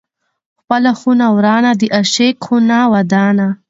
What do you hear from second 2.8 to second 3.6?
ودانه.